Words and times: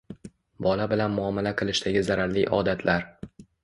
Bola 0.67 0.87
bilan 0.93 1.13
muomala 1.19 1.53
qilishdagi 1.61 2.05
zararli 2.11 2.51
odatlar. 2.63 3.11